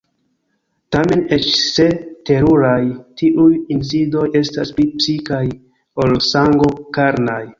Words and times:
Tamen 0.95 1.19
eĉ 1.35 1.43
se 1.57 1.85
teruraj, 2.29 2.79
tiuj 3.21 3.49
insidoj 3.77 4.25
estas 4.41 4.73
pli 4.79 4.85
psikaj 4.95 5.45
ol 6.05 6.17
sango-karnaj. 6.31 7.43